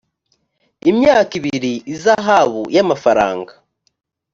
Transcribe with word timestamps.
imyaka 0.91 1.31
ibiri 1.39 1.73
ihazabu 1.93 2.61
y 2.75 2.79
amafaranga 2.83 3.53